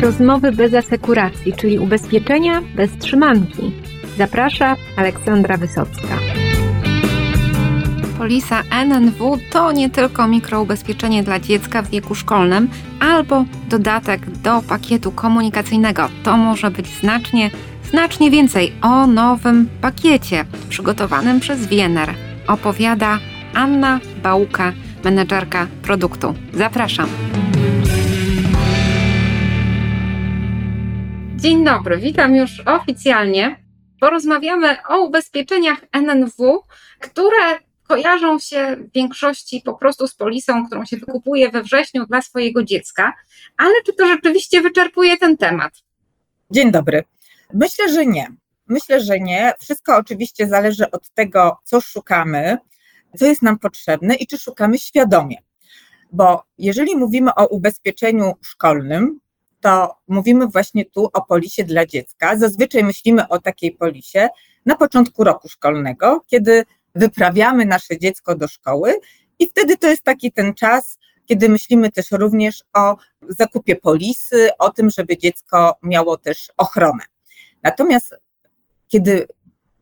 Rozmowy 0.00 0.52
bez 0.52 0.74
asekuracji, 0.74 1.52
czyli 1.52 1.78
ubezpieczenia 1.78 2.62
bez 2.74 2.98
trzymanki. 2.98 3.72
Zaprasza 4.18 4.76
Aleksandra 4.96 5.56
Wysocka. 5.56 6.18
Polisa 8.18 8.62
NNW 8.70 9.38
to 9.52 9.72
nie 9.72 9.90
tylko 9.90 10.28
mikroubezpieczenie 10.28 11.22
dla 11.22 11.40
dziecka 11.40 11.82
w 11.82 11.90
wieku 11.90 12.14
szkolnym 12.14 12.68
albo 13.00 13.44
dodatek 13.68 14.30
do 14.30 14.62
pakietu 14.62 15.12
komunikacyjnego. 15.12 16.08
To 16.22 16.36
może 16.36 16.70
być 16.70 16.86
znacznie, 16.86 17.50
znacznie 17.90 18.30
więcej 18.30 18.72
o 18.82 19.06
nowym 19.06 19.68
pakiecie 19.80 20.44
przygotowanym 20.68 21.40
przez 21.40 21.66
Wiener. 21.66 22.14
Opowiada 22.46 23.18
Anna 23.54 24.00
Bałuka, 24.22 24.72
menedżerka 25.04 25.66
produktu. 25.82 26.34
Zapraszam. 26.54 27.06
Dzień 31.40 31.64
dobry, 31.64 31.98
witam 31.98 32.36
już 32.36 32.62
oficjalnie. 32.66 33.64
Porozmawiamy 34.00 34.76
o 34.88 35.00
ubezpieczeniach 35.00 35.78
NNW, 35.92 36.62
które 37.00 37.58
kojarzą 37.88 38.38
się 38.38 38.76
w 38.76 38.92
większości 38.92 39.62
po 39.64 39.74
prostu 39.74 40.08
z 40.08 40.14
polisą, 40.14 40.66
którą 40.66 40.84
się 40.84 40.96
wykupuje 40.96 41.50
we 41.50 41.62
wrześniu 41.62 42.06
dla 42.06 42.22
swojego 42.22 42.64
dziecka, 42.64 43.12
ale 43.56 43.74
czy 43.86 43.92
to 43.92 44.06
rzeczywiście 44.06 44.60
wyczerpuje 44.60 45.16
ten 45.16 45.36
temat? 45.36 45.72
Dzień 46.50 46.72
dobry. 46.72 47.04
Myślę, 47.54 47.88
że 47.92 48.06
nie. 48.06 48.28
Myślę, 48.68 49.00
że 49.00 49.20
nie. 49.20 49.52
Wszystko 49.60 49.96
oczywiście 49.96 50.48
zależy 50.48 50.90
od 50.90 51.10
tego, 51.10 51.56
co 51.64 51.80
szukamy, 51.80 52.58
co 53.16 53.26
jest 53.26 53.42
nam 53.42 53.58
potrzebne 53.58 54.14
i 54.14 54.26
czy 54.26 54.38
szukamy 54.38 54.78
świadomie. 54.78 55.36
Bo 56.12 56.42
jeżeli 56.58 56.96
mówimy 56.96 57.34
o 57.34 57.46
ubezpieczeniu 57.46 58.32
szkolnym, 58.42 59.20
to 59.60 59.96
mówimy 60.08 60.46
właśnie 60.46 60.84
tu 60.84 61.10
o 61.12 61.22
polisie 61.22 61.64
dla 61.64 61.86
dziecka. 61.86 62.36
Zazwyczaj 62.36 62.84
myślimy 62.84 63.28
o 63.28 63.38
takiej 63.38 63.72
polisie 63.72 64.28
na 64.66 64.76
początku 64.76 65.24
roku 65.24 65.48
szkolnego, 65.48 66.24
kiedy 66.26 66.64
wyprawiamy 66.94 67.66
nasze 67.66 67.98
dziecko 67.98 68.34
do 68.34 68.48
szkoły 68.48 68.94
i 69.38 69.46
wtedy 69.46 69.76
to 69.76 69.86
jest 69.86 70.02
taki 70.02 70.32
ten 70.32 70.54
czas, 70.54 70.98
kiedy 71.26 71.48
myślimy 71.48 71.90
też 71.90 72.10
również 72.10 72.64
o 72.74 72.96
zakupie 73.28 73.76
polisy, 73.76 74.50
o 74.58 74.70
tym, 74.70 74.90
żeby 74.90 75.18
dziecko 75.18 75.78
miało 75.82 76.16
też 76.16 76.52
ochronę. 76.56 77.04
Natomiast 77.62 78.14
kiedy 78.88 79.26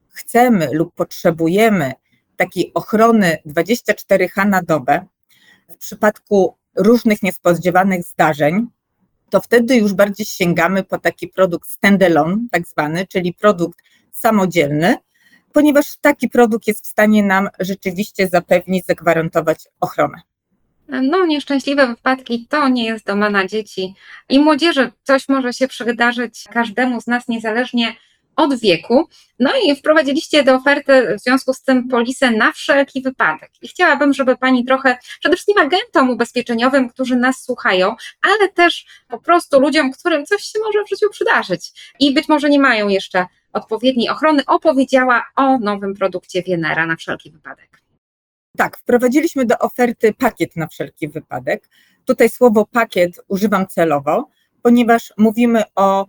chcemy 0.08 0.68
lub 0.72 0.94
potrzebujemy 0.94 1.92
takiej 2.36 2.74
ochrony 2.74 3.38
24H 3.46 4.48
na 4.48 4.62
dobę, 4.62 5.06
w 5.68 5.76
przypadku 5.76 6.56
różnych 6.76 7.22
niespodziewanych 7.22 8.04
zdarzeń, 8.04 8.66
to 9.30 9.40
wtedy 9.40 9.76
już 9.76 9.94
bardziej 9.94 10.26
sięgamy 10.26 10.84
po 10.84 10.98
taki 10.98 11.28
produkt 11.28 11.70
standalone, 11.70 12.38
tak 12.50 12.66
zwany, 12.66 13.06
czyli 13.06 13.34
produkt 13.34 13.78
samodzielny, 14.12 14.96
ponieważ 15.52 15.96
taki 16.00 16.28
produkt 16.28 16.66
jest 16.66 16.84
w 16.84 16.88
stanie 16.88 17.22
nam 17.22 17.48
rzeczywiście 17.60 18.28
zapewnić, 18.28 18.86
zagwarantować 18.86 19.58
ochronę. 19.80 20.22
No, 20.88 21.26
nieszczęśliwe 21.26 21.86
wypadki 21.86 22.46
to 22.50 22.68
nie 22.68 22.84
jest 22.84 23.06
domena 23.06 23.46
dzieci 23.46 23.94
i 24.28 24.38
młodzieży. 24.38 24.92
Coś 25.02 25.28
może 25.28 25.52
się 25.52 25.68
przydarzyć 25.68 26.44
każdemu 26.50 27.00
z 27.00 27.06
nas, 27.06 27.28
niezależnie 27.28 27.96
od 28.38 28.60
wieku. 28.60 29.08
No 29.38 29.50
i 29.64 29.76
wprowadziliście 29.76 30.42
do 30.44 30.54
oferty 30.54 31.16
w 31.18 31.20
związku 31.20 31.54
z 31.54 31.62
tym 31.62 31.88
polisę 31.88 32.30
na 32.30 32.52
wszelki 32.52 33.02
wypadek. 33.02 33.50
I 33.62 33.68
chciałabym, 33.68 34.12
żeby 34.12 34.36
Pani 34.36 34.64
trochę, 34.64 34.98
przede 35.20 35.36
wszystkim 35.36 35.58
agentom 35.58 36.10
ubezpieczeniowym, 36.10 36.88
którzy 36.88 37.16
nas 37.16 37.42
słuchają, 37.42 37.96
ale 38.22 38.48
też 38.48 38.86
po 39.08 39.18
prostu 39.18 39.60
ludziom, 39.60 39.92
którym 39.92 40.26
coś 40.26 40.42
się 40.42 40.58
może 40.64 40.84
w 40.84 40.88
życiu 40.88 41.10
przydarzyć 41.10 41.92
i 42.00 42.14
być 42.14 42.28
może 42.28 42.50
nie 42.50 42.60
mają 42.60 42.88
jeszcze 42.88 43.26
odpowiedniej 43.52 44.08
ochrony, 44.08 44.42
opowiedziała 44.46 45.24
o 45.36 45.58
nowym 45.58 45.94
produkcie 45.94 46.42
Wienera 46.42 46.86
na 46.86 46.96
wszelki 46.96 47.30
wypadek. 47.30 47.82
Tak, 48.56 48.78
wprowadziliśmy 48.78 49.44
do 49.44 49.58
oferty 49.58 50.14
pakiet 50.14 50.56
na 50.56 50.66
wszelki 50.66 51.08
wypadek. 51.08 51.68
Tutaj 52.04 52.28
słowo 52.28 52.66
pakiet 52.66 53.20
używam 53.28 53.66
celowo, 53.66 54.28
ponieważ 54.62 55.12
mówimy 55.16 55.62
o 55.74 56.06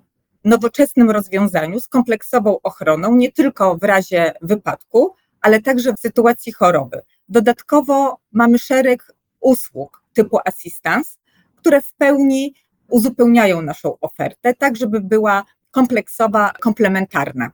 nowoczesnym 0.50 1.12
rozwiązaniu 1.12 1.80
z 1.80 1.88
kompleksową 1.88 2.62
ochroną, 2.64 3.16
nie 3.16 3.32
tylko 3.32 3.76
w 3.76 3.84
razie 3.84 4.34
wypadku, 4.42 5.16
ale 5.42 5.62
także 5.62 5.94
w 5.94 6.00
sytuacji 6.00 6.54
choroby. 6.54 7.02
Dodatkowo 7.30 8.20
mamy 8.32 8.60
szereg 8.60 9.14
usług 9.40 10.04
typu 10.14 10.40
assistance, 10.46 11.12
które 11.56 11.82
w 11.82 11.94
pełni 11.94 12.54
uzupełniają 12.90 13.62
naszą 13.62 14.00
ofertę, 14.02 14.54
tak 14.54 14.78
żeby 14.78 15.02
była 15.02 15.44
kompleksowa, 15.72 16.52
komplementarna. 16.62 17.52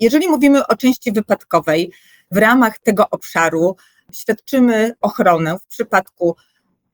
Jeżeli 0.00 0.28
mówimy 0.28 0.66
o 0.66 0.76
części 0.76 1.12
wypadkowej, 1.12 1.92
w 2.30 2.36
ramach 2.36 2.78
tego 2.78 3.10
obszaru 3.10 3.76
świadczymy 4.12 4.92
ochronę 5.00 5.58
w 5.58 5.66
przypadku 5.66 6.36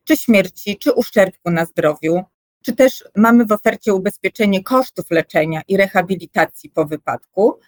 czy 0.05 0.17
śmierci, 0.17 0.79
czy 0.79 0.93
uszczerbku 0.93 1.51
na 1.51 1.65
zdrowiu, 1.65 2.25
czy 2.63 2.77
też 2.77 3.05
mamy 3.17 3.45
w 3.45 3.53
ofercie 3.53 3.95
ubezpieczenie 3.95 4.63
kosztów 4.63 5.11
leczenia 5.11 5.63
i 5.69 5.77
rehabilitacji 5.77 6.71
po 6.71 6.85
wypadku, 6.85 7.59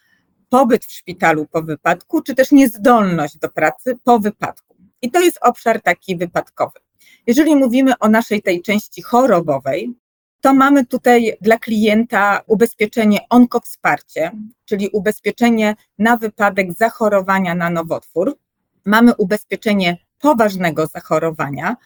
pobyt 0.49 0.84
w 0.84 0.93
szpitalu 0.93 1.47
po 1.47 1.62
wypadku, 1.62 2.22
czy 2.22 2.34
też 2.34 2.53
niezdolność 2.53 3.38
do 3.38 3.49
pracy 3.49 3.99
po 4.04 4.19
wypadku. 4.19 4.77
I 5.03 5.10
to 5.10 5.21
jest 5.21 5.38
obszar 5.43 5.83
taki 5.83 6.16
wypadkowy. 6.16 6.81
Jeżeli 7.27 7.56
mówimy 7.56 7.93
o 8.00 8.09
naszej 8.09 8.43
tej 8.43 8.62
części 8.62 9.03
chorobowej, 9.03 9.94
to 10.41 10.54
mamy 10.54 10.87
tutaj 10.87 11.37
dla 11.41 11.59
klienta 11.59 12.41
ubezpieczenie 12.47 13.19
onkowsparcie, 13.31 14.31
czyli 14.65 14.88
ubezpieczenie 14.88 15.75
na 15.99 16.16
wypadek 16.16 16.72
zachorowania 16.72 17.54
na 17.54 17.71
nowotwór. 17.71 18.38
Mamy 18.84 19.15
ubezpieczenie 19.15 19.97
poważnego 20.19 20.87
zachorowania, 20.87 21.77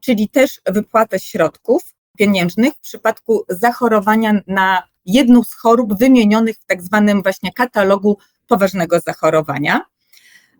czyli 0.00 0.28
też 0.28 0.60
wypłatę 0.66 1.18
środków 1.18 1.94
pieniężnych 2.18 2.72
w 2.74 2.80
przypadku 2.80 3.44
zachorowania 3.48 4.40
na 4.46 4.82
jedną 5.06 5.44
z 5.44 5.54
chorób 5.54 5.98
wymienionych 5.98 6.56
w 6.56 6.64
tak 6.64 6.82
zwanym 6.82 7.22
właśnie 7.22 7.52
katalogu 7.52 8.18
poważnego 8.48 9.00
zachorowania. 9.00 9.80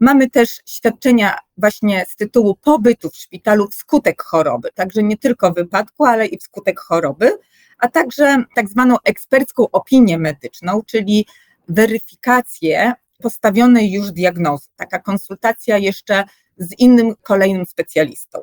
Mamy 0.01 0.31
też 0.31 0.61
świadczenia 0.67 1.39
właśnie 1.57 2.07
z 2.09 2.17
tytułu 2.17 2.55
pobytu 2.55 3.11
w 3.11 3.17
szpitalu 3.17 3.69
wskutek 3.69 4.23
choroby, 4.23 4.69
także 4.75 5.03
nie 5.03 5.17
tylko 5.17 5.53
wypadku, 5.53 6.05
ale 6.05 6.27
i 6.27 6.39
wskutek 6.39 6.81
choroby, 6.81 7.39
a 7.79 7.89
także 7.89 8.45
tak 8.55 8.69
zwaną 8.69 8.97
ekspercką 9.05 9.71
opinię 9.71 10.19
medyczną, 10.19 10.83
czyli 10.87 11.27
weryfikację 11.69 12.93
postawionej 13.23 13.93
już 13.93 14.13
diagnozy, 14.13 14.69
taka 14.77 14.99
konsultacja 14.99 15.79
jeszcze 15.79 16.25
z 16.59 16.79
innym 16.79 17.15
kolejnym 17.23 17.67
specjalistą. 17.67 18.39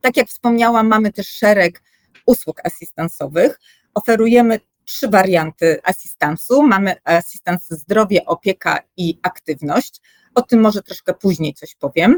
Tak 0.00 0.16
jak 0.16 0.28
wspomniałam, 0.28 0.86
mamy 0.86 1.12
też 1.12 1.28
szereg 1.28 1.82
usług 2.26 2.60
asystansowych. 2.64 3.60
Oferujemy 3.94 4.60
trzy 4.84 5.08
warianty 5.08 5.80
asystansu. 5.82 6.62
Mamy 6.62 6.94
asystans 7.04 7.68
zdrowie, 7.70 8.24
opieka 8.26 8.78
i 8.96 9.18
aktywność. 9.22 10.00
O 10.34 10.42
tym 10.42 10.60
może 10.60 10.82
troszkę 10.82 11.14
później 11.14 11.54
coś 11.54 11.74
powiem. 11.74 12.16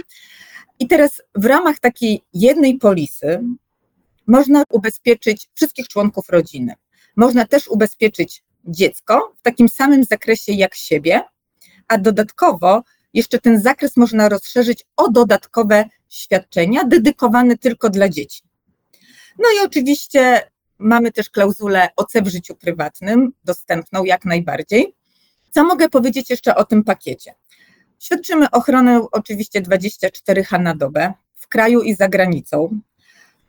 I 0.78 0.88
teraz 0.88 1.22
w 1.34 1.44
ramach 1.44 1.78
takiej 1.78 2.24
jednej 2.34 2.78
polisy 2.78 3.40
można 4.26 4.62
ubezpieczyć 4.70 5.48
wszystkich 5.54 5.88
członków 5.88 6.28
rodziny. 6.28 6.74
Można 7.16 7.46
też 7.46 7.68
ubezpieczyć 7.68 8.44
dziecko 8.64 9.34
w 9.38 9.42
takim 9.42 9.68
samym 9.68 10.04
zakresie 10.04 10.52
jak 10.52 10.74
siebie, 10.74 11.22
a 11.88 11.98
dodatkowo 11.98 12.82
jeszcze 13.14 13.38
ten 13.38 13.60
zakres 13.60 13.96
można 13.96 14.28
rozszerzyć 14.28 14.84
o 14.96 15.10
dodatkowe 15.10 15.84
świadczenia 16.08 16.84
dedykowane 16.84 17.58
tylko 17.58 17.90
dla 17.90 18.08
dzieci. 18.08 18.42
No 19.38 19.44
i 19.56 19.66
oczywiście 19.66 20.50
mamy 20.78 21.12
też 21.12 21.30
klauzulę 21.30 21.88
OC 21.96 22.12
w 22.22 22.28
życiu 22.28 22.54
prywatnym, 22.54 23.32
dostępną 23.44 24.04
jak 24.04 24.24
najbardziej. 24.24 24.94
Co 25.50 25.64
mogę 25.64 25.88
powiedzieć 25.88 26.30
jeszcze 26.30 26.54
o 26.54 26.64
tym 26.64 26.84
pakiecie? 26.84 27.34
Świadczymy 27.98 28.50
ochronę 28.50 29.06
oczywiście 29.12 29.62
24H 29.62 30.60
na 30.60 30.74
dobę 30.74 31.12
w 31.34 31.48
kraju 31.48 31.82
i 31.82 31.94
za 31.94 32.08
granicą. 32.08 32.80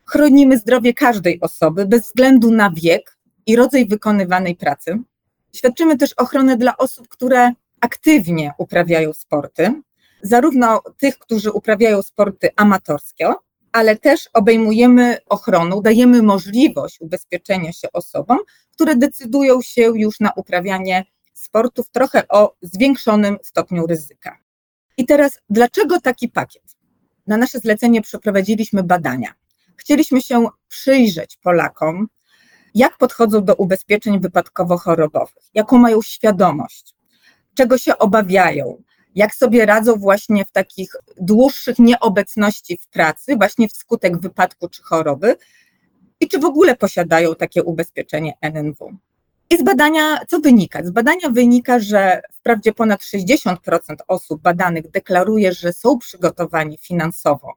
Chronimy 0.05 0.57
zdrowie 0.57 0.93
każdej 0.93 1.41
osoby 1.41 1.85
bez 1.85 2.01
względu 2.01 2.51
na 2.51 2.71
wiek 2.71 3.17
i 3.45 3.55
rodzaj 3.55 3.85
wykonywanej 3.85 4.55
pracy. 4.55 4.99
Świadczymy 5.55 5.97
też 5.97 6.13
ochronę 6.13 6.57
dla 6.57 6.77
osób, 6.77 7.07
które 7.07 7.51
aktywnie 7.81 8.51
uprawiają 8.57 9.13
sporty, 9.13 9.81
zarówno 10.21 10.81
tych, 10.97 11.19
którzy 11.19 11.51
uprawiają 11.51 12.01
sporty 12.01 12.49
amatorskie, 12.55 13.33
ale 13.77 13.95
też 13.97 14.29
obejmujemy 14.33 15.17
ochroną, 15.25 15.81
dajemy 15.81 16.23
możliwość 16.23 17.01
ubezpieczenia 17.01 17.73
się 17.73 17.87
osobom, 17.93 18.37
które 18.71 18.95
decydują 18.95 19.61
się 19.61 19.81
już 19.81 20.19
na 20.19 20.31
uprawianie 20.35 21.05
sportów 21.33 21.89
trochę 21.89 22.27
o 22.27 22.55
zwiększonym 22.61 23.37
stopniu 23.43 23.87
ryzyka. 23.87 24.37
I 24.97 25.05
teraz, 25.05 25.39
dlaczego 25.49 26.01
taki 26.01 26.29
pakiet? 26.29 26.63
Na 27.27 27.37
nasze 27.37 27.59
zlecenie 27.59 28.01
przeprowadziliśmy 28.01 28.83
badania. 28.83 29.33
Chcieliśmy 29.75 30.21
się 30.21 30.47
przyjrzeć 30.67 31.37
Polakom, 31.43 32.07
jak 32.75 32.97
podchodzą 32.97 33.43
do 33.43 33.55
ubezpieczeń 33.55 34.19
wypadkowo-chorobowych, 34.19 35.49
jaką 35.53 35.77
mają 35.77 36.01
świadomość, 36.01 36.95
czego 37.55 37.77
się 37.77 37.97
obawiają, 37.97 38.83
jak 39.17 39.35
sobie 39.35 39.65
radzą 39.65 39.95
właśnie 39.95 40.45
w 40.45 40.51
takich 40.51 40.91
dłuższych 41.21 41.79
nieobecności 41.79 42.77
w 42.77 42.87
pracy, 42.87 43.35
właśnie 43.35 43.69
wskutek 43.69 44.17
wypadku 44.19 44.69
czy 44.69 44.83
choroby, 44.83 45.35
i 46.19 46.27
czy 46.27 46.39
w 46.39 46.45
ogóle 46.45 46.75
posiadają 46.75 47.35
takie 47.35 47.63
ubezpieczenie 47.63 48.33
NNW. 48.41 48.97
I 49.49 49.57
z 49.57 49.63
badania, 49.63 50.19
co 50.27 50.39
wynika? 50.39 50.83
Z 50.83 50.91
badania 50.91 51.29
wynika, 51.29 51.79
że 51.79 52.21
wprawdzie 52.31 52.73
ponad 52.73 53.01
60% 53.01 53.55
osób 54.07 54.41
badanych 54.41 54.91
deklaruje, 54.91 55.53
że 55.53 55.73
są 55.73 55.97
przygotowani 55.97 56.77
finansowo 56.77 57.53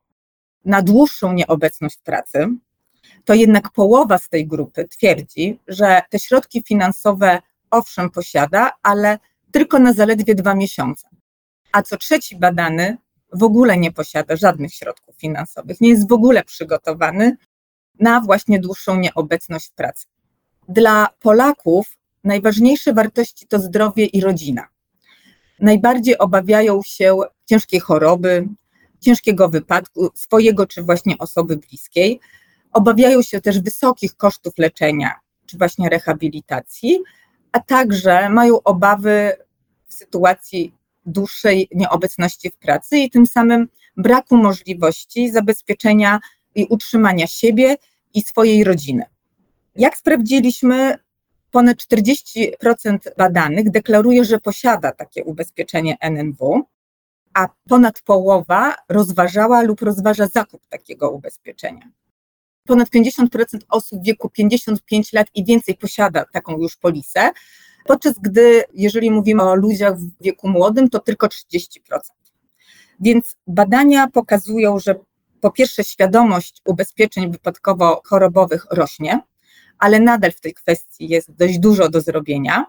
na 0.65 0.83
dłuższą 0.83 1.33
nieobecność 1.33 1.97
w 1.97 2.03
pracy, 2.03 2.49
to 3.25 3.35
jednak 3.35 3.71
połowa 3.71 4.19
z 4.19 4.29
tej 4.29 4.47
grupy 4.47 4.89
twierdzi, 4.89 5.59
że 5.69 6.03
te 6.11 6.19
środki 6.19 6.63
finansowe 6.63 7.43
owszem 7.71 8.11
posiada, 8.11 8.73
ale 8.83 9.19
tylko 9.51 9.79
na 9.79 9.93
zaledwie 9.93 10.35
dwa 10.35 10.55
miesiące. 10.55 11.09
A 11.73 11.83
co 11.83 11.97
trzeci 11.97 12.37
badany 12.37 12.97
w 13.33 13.43
ogóle 13.43 13.79
nie 13.79 13.93
posiada 13.93 14.37
żadnych 14.37 14.75
środków 14.75 15.17
finansowych, 15.17 15.81
nie 15.81 15.89
jest 15.89 16.09
w 16.09 16.13
ogóle 16.13 16.45
przygotowany 16.45 17.37
na 18.01 18.21
właśnie 18.21 18.61
dłuższą 18.61 18.97
nieobecność 18.97 19.67
w 19.67 19.73
pracy. 19.73 20.07
Dla 20.69 21.09
Polaków 21.21 21.97
najważniejsze 22.25 22.93
wartości 22.93 23.47
to 23.47 23.59
zdrowie 23.59 24.07
i 24.07 24.21
rodzina. 24.21 24.69
Najbardziej 25.61 26.19
obawiają 26.19 26.81
się 26.83 27.19
ciężkiej 27.47 27.81
choroby, 27.81 28.49
ciężkiego 29.01 29.49
wypadku 29.49 30.11
swojego 30.15 30.67
czy 30.67 30.83
właśnie 30.83 31.19
osoby 31.19 31.57
bliskiej. 31.57 32.21
Obawiają 32.73 33.23
się 33.23 33.41
też 33.41 33.61
wysokich 33.61 34.17
kosztów 34.17 34.59
leczenia 34.59 35.15
czy 35.47 35.59
właśnie 35.59 35.89
rehabilitacji, 35.89 36.99
a 37.53 37.61
także 37.61 38.29
mają 38.29 38.63
obawy 38.63 39.37
w 39.87 39.95
sytuacji 39.95 40.75
dłuższej 41.07 41.69
nieobecności 41.75 42.51
w 42.51 42.57
pracy 42.57 42.99
i 42.99 43.11
tym 43.11 43.27
samym 43.27 43.69
braku 43.97 44.37
możliwości 44.37 45.31
zabezpieczenia 45.31 46.21
i 46.55 46.65
utrzymania 46.65 47.27
siebie 47.27 47.77
i 48.15 48.23
swojej 48.23 48.65
rodziny. 48.65 49.05
Jak 49.77 49.97
sprawdziliśmy, 49.97 50.99
ponad 51.51 51.77
40% 51.77 52.99
badanych 53.19 53.71
deklaruje, 53.71 54.25
że 54.25 54.39
posiada 54.39 54.93
takie 54.93 55.25
ubezpieczenie 55.25 55.97
NNW, 56.01 56.63
a 57.35 57.49
ponad 57.69 58.03
połowa 58.03 58.75
rozważała 58.89 59.63
lub 59.63 59.83
rozważa 59.83 60.27
zakup 60.27 60.67
takiego 60.69 61.11
ubezpieczenia. 61.11 61.91
Ponad 62.67 62.89
50% 62.89 63.59
osób 63.69 64.01
w 64.01 64.05
wieku 64.05 64.31
55 64.31 65.13
lat 65.13 65.27
i 65.35 65.45
więcej 65.45 65.75
posiada 65.75 66.25
taką 66.25 66.59
już 66.59 66.77
polisę, 66.77 67.31
podczas 67.85 68.19
gdy, 68.19 68.63
jeżeli 68.75 69.11
mówimy 69.11 69.43
o 69.43 69.55
ludziach 69.55 69.99
w 69.99 70.23
wieku 70.23 70.49
młodym, 70.49 70.91
to 70.91 70.99
tylko 70.99 71.27
30%. 71.27 71.31
Więc 73.01 73.37
badania 73.47 74.07
pokazują, 74.09 74.79
że 74.79 74.95
po 75.41 75.51
pierwsze 75.51 75.85
świadomość 75.85 76.63
ubezpieczeń 76.67 77.33
wypadkowo-chorobowych 77.33 78.67
rośnie, 78.71 79.21
ale 79.79 80.01
nadal 80.01 80.33
w 80.33 80.41
tej 80.41 80.55
kwestii 80.55 81.09
jest 81.09 81.33
dość 81.33 81.59
dużo 81.59 81.89
do 81.89 82.01
zrobienia. 82.01 82.67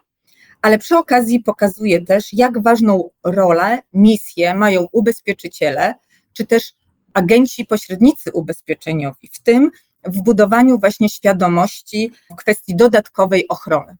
Ale 0.62 0.78
przy 0.78 0.98
okazji 0.98 1.40
pokazuje 1.40 2.02
też, 2.02 2.34
jak 2.34 2.64
ważną 2.64 3.10
rolę, 3.24 3.80
misję 3.94 4.56
mają 4.56 4.88
ubezpieczyciele, 4.92 5.96
czy 6.34 6.46
też 6.46 6.74
agenci 7.14 7.66
pośrednicy 7.66 8.32
ubezpieczeniowi, 8.32 9.30
w 9.34 9.40
tym 9.40 9.72
w 10.04 10.22
budowaniu 10.22 10.80
właśnie 10.80 11.10
świadomości 11.10 12.12
w 12.32 12.36
kwestii 12.36 12.76
dodatkowej 12.76 13.48
ochrony. 13.48 13.98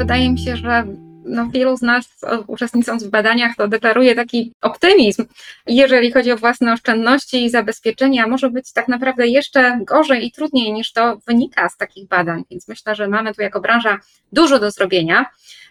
Wydaje 0.00 0.30
mi 0.30 0.38
się, 0.38 0.56
że 0.56 0.84
no, 1.24 1.48
wielu 1.48 1.76
z 1.76 1.82
nas 1.82 2.08
uczestnicząc 2.46 3.04
w 3.04 3.10
badaniach 3.10 3.56
to 3.56 3.68
deklaruje 3.68 4.14
taki 4.14 4.52
optymizm, 4.62 5.24
jeżeli 5.66 6.12
chodzi 6.12 6.32
o 6.32 6.36
własne 6.36 6.72
oszczędności 6.72 7.44
i 7.44 7.50
zabezpieczenia. 7.50 8.26
Może 8.26 8.50
być 8.50 8.72
tak 8.72 8.88
naprawdę 8.88 9.26
jeszcze 9.26 9.78
gorzej 9.82 10.26
i 10.26 10.32
trudniej 10.32 10.72
niż 10.72 10.92
to 10.92 11.16
wynika 11.26 11.68
z 11.68 11.76
takich 11.76 12.08
badań, 12.08 12.44
więc 12.50 12.68
myślę, 12.68 12.94
że 12.94 13.08
mamy 13.08 13.34
tu 13.34 13.42
jako 13.42 13.60
branża 13.60 13.98
dużo 14.32 14.58
do 14.58 14.70
zrobienia. 14.70 15.26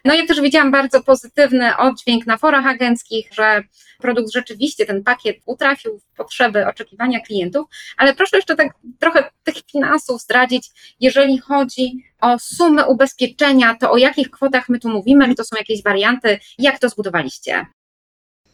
No 0.06 0.13
ja 0.13 0.25
też 0.25 0.42
widziałam 0.42 0.72
bardzo 0.72 1.04
pozytywny 1.04 1.78
oddźwięk 1.78 2.25
na 2.25 2.38
forach 2.38 2.66
agenckich, 2.66 3.30
że 3.34 3.63
produkt 4.00 4.34
rzeczywiście, 4.34 4.86
ten 4.86 5.04
pakiet 5.04 5.38
utrafił 5.46 6.00
w 6.00 6.18
potrzeby, 6.18 6.68
oczekiwania 6.68 7.19
klientów, 7.19 7.68
ale 7.98 8.16
proszę 8.16 8.38
jeszcze 8.38 8.56
tak 8.56 8.74
trochę 9.00 9.31
tych 9.44 9.56
finansów 9.72 10.22
zdradzić, 10.22 10.69
jeżeli 11.00 11.38
chodzi 11.38 12.04
o 12.22 12.40
sumę 12.40 12.86
ubezpieczenia, 12.86 13.75
to 13.75 13.92
o 13.92 13.98
jakich 13.98 14.30
kwotach 14.30 14.69
my 14.69 14.80
tu 14.80 14.90
mówimy, 14.90 15.28
czy 15.28 15.36
to 15.36 15.44
są 15.44 15.56
jakieś 15.57 15.84
warianty, 15.84 16.40
jak 16.57 16.80
to 16.80 16.90
zbudowaliście? 16.90 17.66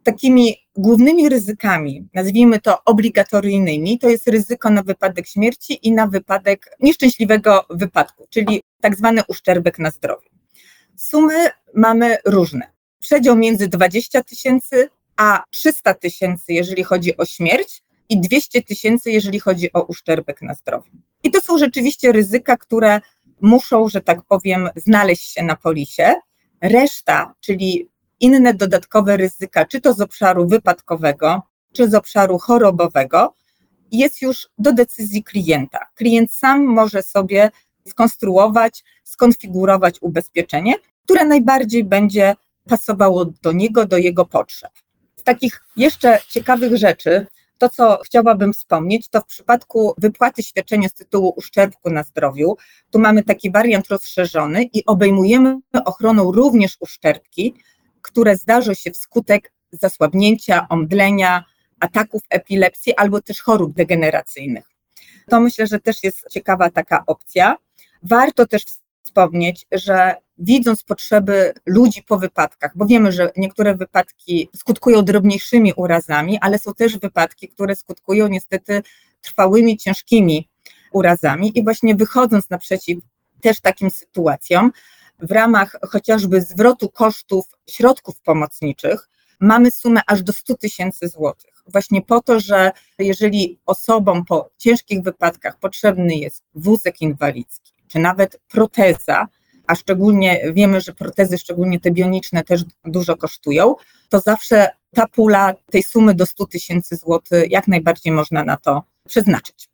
Takimi 0.03 0.55
głównymi 0.75 1.29
ryzykami, 1.29 2.07
nazwijmy 2.13 2.61
to 2.61 2.83
obligatoryjnymi, 2.85 3.99
to 3.99 4.09
jest 4.09 4.27
ryzyko 4.27 4.69
na 4.69 4.83
wypadek 4.83 5.27
śmierci 5.27 5.87
i 5.87 5.91
na 5.91 6.07
wypadek 6.07 6.75
nieszczęśliwego 6.79 7.65
wypadku, 7.69 8.27
czyli 8.29 8.61
tak 8.81 8.95
zwany 8.95 9.21
uszczerbek 9.27 9.79
na 9.79 9.91
zdrowiu. 9.91 10.34
Sumy 10.97 11.49
mamy 11.73 12.17
różne. 12.25 12.71
Przedział 12.99 13.35
między 13.35 13.67
20 13.67 14.23
tysięcy 14.23 14.89
a 15.17 15.43
300 15.49 15.93
tysięcy, 15.93 16.53
jeżeli 16.53 16.83
chodzi 16.83 17.17
o 17.17 17.25
śmierć, 17.25 17.83
i 18.09 18.21
200 18.21 18.63
tysięcy, 18.63 19.11
jeżeli 19.11 19.39
chodzi 19.39 19.73
o 19.73 19.81
uszczerbek 19.81 20.41
na 20.41 20.53
zdrowiu. 20.53 20.91
I 21.23 21.31
to 21.31 21.41
są 21.41 21.57
rzeczywiście 21.57 22.11
ryzyka, 22.11 22.57
które 22.57 23.01
muszą, 23.41 23.89
że 23.89 24.01
tak 24.01 24.21
powiem, 24.21 24.69
znaleźć 24.75 25.33
się 25.33 25.43
na 25.43 25.55
polisie. 25.55 26.13
Reszta, 26.61 27.33
czyli 27.39 27.89
inne 28.19 28.53
dodatkowe 28.53 29.17
ryzyka, 29.17 29.65
czy 29.65 29.81
to 29.81 29.93
z 29.93 30.01
obszaru 30.01 30.47
wypadkowego, 30.47 31.41
czy 31.73 31.89
z 31.89 31.93
obszaru 31.93 32.37
chorobowego, 32.39 33.35
jest 33.91 34.21
już 34.21 34.49
do 34.57 34.73
decyzji 34.73 35.23
klienta. 35.23 35.79
Klient 35.95 36.31
sam 36.31 36.63
może 36.63 37.03
sobie 37.03 37.51
skonstruować, 37.87 38.83
skonfigurować 39.03 40.01
ubezpieczenie, 40.01 40.73
które 41.03 41.25
najbardziej 41.25 41.83
będzie 41.83 42.35
pasowało 42.69 43.25
do 43.25 43.51
niego, 43.51 43.85
do 43.85 43.97
jego 43.97 44.25
potrzeb. 44.25 44.71
Z 45.15 45.23
takich 45.23 45.63
jeszcze 45.77 46.19
ciekawych 46.29 46.77
rzeczy, 46.77 47.27
to, 47.57 47.69
co 47.69 47.99
chciałabym 48.05 48.53
wspomnieć, 48.53 49.09
to 49.09 49.21
w 49.21 49.25
przypadku 49.25 49.93
wypłaty 49.97 50.43
świadczenia 50.43 50.89
z 50.89 50.93
tytułu 50.93 51.33
uszczerbku 51.35 51.89
na 51.89 52.03
zdrowiu, 52.03 52.57
tu 52.91 52.99
mamy 52.99 53.23
taki 53.23 53.51
wariant 53.51 53.87
rozszerzony 53.87 54.63
i 54.63 54.85
obejmujemy 54.85 55.59
ochroną 55.85 56.31
również 56.31 56.77
uszczerbki, 56.79 57.55
które 58.01 58.37
zdarzą 58.37 58.73
się 58.73 58.91
wskutek 58.91 59.51
zasłabnięcia, 59.71 60.67
omdlenia, 60.69 61.43
ataków 61.79 62.21
epilepsji 62.29 62.95
albo 62.95 63.21
też 63.21 63.41
chorób 63.41 63.73
degeneracyjnych. 63.73 64.65
To 65.29 65.39
myślę, 65.39 65.67
że 65.67 65.79
też 65.79 66.03
jest 66.03 66.29
ciekawa 66.31 66.69
taka 66.69 67.03
opcja. 67.07 67.57
Warto 68.09 68.47
też 68.47 68.65
wspomnieć, 69.03 69.65
że 69.71 70.15
widząc 70.37 70.83
potrzeby 70.83 71.53
ludzi 71.65 72.03
po 72.03 72.17
wypadkach, 72.17 72.71
bo 72.75 72.85
wiemy, 72.85 73.11
że 73.11 73.31
niektóre 73.37 73.75
wypadki 73.75 74.49
skutkują 74.55 75.01
drobniejszymi 75.01 75.73
urazami, 75.73 76.37
ale 76.41 76.59
są 76.59 76.73
też 76.73 76.97
wypadki, 76.97 77.49
które 77.49 77.75
skutkują 77.75 78.27
niestety 78.27 78.83
trwałymi, 79.21 79.77
ciężkimi 79.77 80.49
urazami 80.91 81.59
i 81.59 81.63
właśnie 81.63 81.95
wychodząc 81.95 82.49
naprzeciw 82.49 82.99
też 83.41 83.59
takim 83.59 83.89
sytuacjom, 83.89 84.71
w 85.19 85.31
ramach 85.31 85.75
chociażby 85.89 86.41
zwrotu 86.41 86.89
kosztów 86.89 87.45
środków 87.69 88.21
pomocniczych, 88.21 89.09
mamy 89.39 89.71
sumę 89.71 90.01
aż 90.07 90.23
do 90.23 90.33
100 90.33 90.57
tysięcy 90.57 91.07
złotych. 91.07 91.63
Właśnie 91.67 92.01
po 92.01 92.21
to, 92.21 92.39
że 92.39 92.71
jeżeli 92.99 93.59
osobom 93.65 94.25
po 94.25 94.49
ciężkich 94.57 95.01
wypadkach 95.01 95.59
potrzebny 95.59 96.15
jest 96.15 96.43
wózek 96.55 97.01
inwalidzki, 97.01 97.74
czy 97.87 97.99
nawet 97.99 98.39
proteza, 98.47 99.27
a 99.67 99.75
szczególnie 99.75 100.41
wiemy, 100.53 100.81
że 100.81 100.93
protezy, 100.93 101.37
szczególnie 101.37 101.79
te 101.79 101.91
bioniczne, 101.91 102.43
też 102.43 102.61
dużo 102.85 103.17
kosztują, 103.17 103.75
to 104.09 104.19
zawsze 104.19 104.69
ta 104.93 105.07
pula 105.07 105.53
tej 105.71 105.83
sumy 105.83 106.15
do 106.15 106.25
100 106.25 106.45
tysięcy 106.45 106.95
złotych 106.95 107.51
jak 107.51 107.67
najbardziej 107.67 108.13
można 108.13 108.43
na 108.43 108.57
to 108.57 108.83
przeznaczyć. 109.07 109.69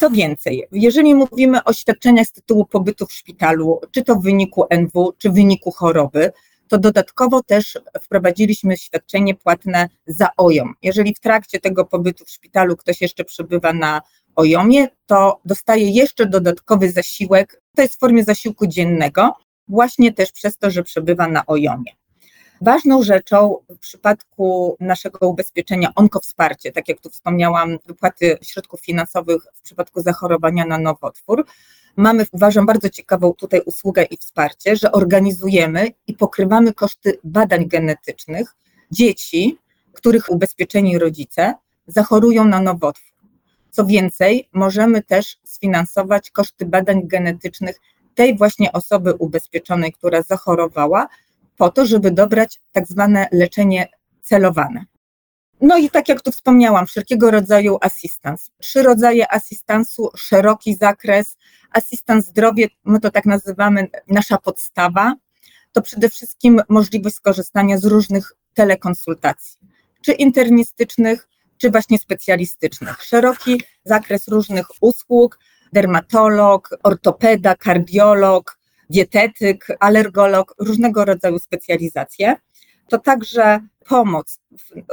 Co 0.00 0.10
więcej, 0.10 0.64
jeżeli 0.72 1.14
mówimy 1.14 1.64
o 1.64 1.72
świadczeniach 1.72 2.26
z 2.26 2.32
tytułu 2.32 2.64
pobytu 2.64 3.06
w 3.06 3.12
szpitalu, 3.12 3.80
czy 3.90 4.04
to 4.04 4.16
w 4.16 4.22
wyniku 4.22 4.64
NW, 4.70 5.12
czy 5.18 5.30
w 5.30 5.34
wyniku 5.34 5.70
choroby, 5.70 6.32
to 6.68 6.78
dodatkowo 6.78 7.42
też 7.42 7.78
wprowadziliśmy 8.02 8.76
świadczenie 8.76 9.34
płatne 9.34 9.88
za 10.06 10.28
OJOM. 10.36 10.74
Jeżeli 10.82 11.14
w 11.14 11.20
trakcie 11.20 11.60
tego 11.60 11.84
pobytu 11.84 12.24
w 12.24 12.30
szpitalu 12.30 12.76
ktoś 12.76 13.00
jeszcze 13.00 13.24
przebywa 13.24 13.72
na 13.72 14.00
OJOMie, 14.40 14.88
to 15.06 15.40
dostaje 15.44 15.90
jeszcze 15.90 16.26
dodatkowy 16.26 16.92
zasiłek, 16.92 17.62
to 17.76 17.82
jest 17.82 17.94
w 17.94 17.98
formie 17.98 18.24
zasiłku 18.24 18.66
dziennego, 18.66 19.34
właśnie 19.68 20.12
też 20.12 20.32
przez 20.32 20.56
to, 20.56 20.70
że 20.70 20.82
przebywa 20.82 21.28
na 21.28 21.46
OJOMie. 21.46 21.92
Ważną 22.60 23.02
rzeczą 23.02 23.56
w 23.68 23.78
przypadku 23.78 24.76
naszego 24.80 25.28
ubezpieczenia 25.28 25.92
onkowsparcie, 25.94 26.72
tak 26.72 26.88
jak 26.88 27.00
tu 27.00 27.10
wspomniałam, 27.10 27.78
wypłaty 27.86 28.38
środków 28.42 28.80
finansowych 28.80 29.42
w 29.54 29.62
przypadku 29.62 30.02
zachorowania 30.02 30.66
na 30.66 30.78
nowotwór, 30.78 31.46
mamy, 31.96 32.26
uważam, 32.32 32.66
bardzo 32.66 32.88
ciekawą 32.88 33.32
tutaj 33.32 33.60
usługę 33.66 34.02
i 34.02 34.16
wsparcie, 34.16 34.76
że 34.76 34.92
organizujemy 34.92 35.88
i 36.06 36.14
pokrywamy 36.14 36.74
koszty 36.74 37.18
badań 37.24 37.68
genetycznych 37.68 38.56
dzieci, 38.90 39.58
których 39.92 40.30
ubezpieczeni 40.30 40.98
rodzice 40.98 41.54
zachorują 41.86 42.44
na 42.44 42.60
nowotwór. 42.60 43.09
Co 43.70 43.86
więcej, 43.86 44.48
możemy 44.52 45.02
też 45.02 45.38
sfinansować 45.44 46.30
koszty 46.30 46.66
badań 46.66 47.00
genetycznych 47.04 47.80
tej 48.14 48.36
właśnie 48.36 48.72
osoby 48.72 49.14
ubezpieczonej, 49.14 49.92
która 49.92 50.22
zachorowała, 50.22 51.08
po 51.56 51.70
to, 51.70 51.86
żeby 51.86 52.10
dobrać 52.10 52.60
tak 52.72 52.86
zwane 52.86 53.28
leczenie 53.32 53.88
celowane. 54.22 54.84
No 55.60 55.78
i 55.78 55.90
tak 55.90 56.08
jak 56.08 56.22
tu 56.22 56.32
wspomniałam, 56.32 56.86
wszelkiego 56.86 57.30
rodzaju 57.30 57.78
asystans. 57.80 58.50
Trzy 58.58 58.82
rodzaje 58.82 59.32
asystansu, 59.32 60.10
szeroki 60.16 60.74
zakres. 60.74 61.36
Asystans 61.72 62.26
zdrowie, 62.26 62.68
my 62.84 63.00
to 63.00 63.10
tak 63.10 63.26
nazywamy, 63.26 63.88
nasza 64.08 64.38
podstawa, 64.38 65.14
to 65.72 65.82
przede 65.82 66.08
wszystkim 66.08 66.62
możliwość 66.68 67.16
skorzystania 67.16 67.78
z 67.78 67.84
różnych 67.84 68.32
telekonsultacji, 68.54 69.58
czy 70.02 70.12
internistycznych, 70.12 71.28
czy 71.60 71.70
właśnie 71.70 71.98
specjalistycznych. 71.98 73.02
Szeroki 73.02 73.62
zakres 73.84 74.28
różnych 74.28 74.66
usług, 74.80 75.38
dermatolog, 75.72 76.70
ortopeda, 76.82 77.56
kardiolog, 77.56 78.58
dietetyk, 78.90 79.66
alergolog, 79.80 80.54
różnego 80.58 81.04
rodzaju 81.04 81.38
specjalizacje. 81.38 82.36
To 82.88 82.98
także 82.98 83.60
pomoc, 83.88 84.38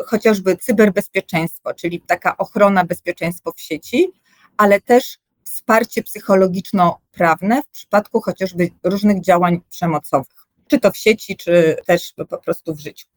chociażby 0.05 0.57
cyberbezpieczeństwo, 0.57 1.73
czyli 1.73 2.01
taka 2.01 2.37
ochrona 2.37 2.85
bezpieczeństwa 2.85 3.51
w 3.51 3.61
sieci, 3.61 4.11
ale 4.57 4.81
też 4.81 5.17
wsparcie 5.43 6.03
psychologiczno-prawne 6.03 7.61
w 7.63 7.67
przypadku 7.67 8.21
chociażby 8.21 8.69
różnych 8.83 9.21
działań 9.21 9.61
przemocowych, 9.69 10.47
czy 10.67 10.79
to 10.79 10.91
w 10.91 10.97
sieci, 10.97 11.37
czy 11.37 11.77
też 11.85 12.13
po 12.29 12.37
prostu 12.37 12.75
w 12.75 12.79
życiu. 12.79 13.07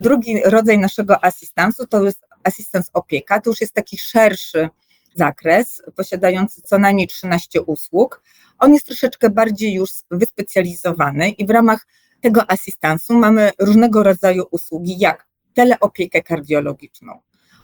Drugi 0.00 0.42
rodzaj 0.44 0.78
naszego 0.78 1.24
asystansu 1.24 1.86
to 1.86 2.04
jest 2.04 2.29
asystans 2.44 2.90
opieka, 2.92 3.40
to 3.40 3.50
już 3.50 3.60
jest 3.60 3.74
taki 3.74 3.98
szerszy 3.98 4.68
zakres, 5.14 5.82
posiadający 5.96 6.62
co 6.62 6.78
najmniej 6.78 7.06
13 7.06 7.62
usług. 7.62 8.22
On 8.58 8.74
jest 8.74 8.86
troszeczkę 8.86 9.30
bardziej 9.30 9.74
już 9.74 9.90
wyspecjalizowany 10.10 11.30
i 11.30 11.46
w 11.46 11.50
ramach 11.50 11.86
tego 12.20 12.50
asystansu 12.50 13.18
mamy 13.18 13.50
różnego 13.58 14.02
rodzaju 14.02 14.44
usługi, 14.50 14.98
jak 14.98 15.26
teleopiekę 15.54 16.22
kardiologiczną, 16.22 17.20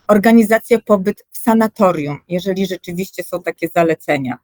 organizację 0.09 0.78
pobyt 0.78 1.25
w 1.30 1.38
sanatorium, 1.38 2.21
jeżeli 2.28 2.66
rzeczywiście 2.66 3.23
są 3.23 3.42
takie 3.42 3.68
zalecenia, 3.75 4.38